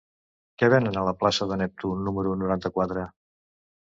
[0.61, 3.05] Què venen a la plaça de Neptú número noranta-quatre?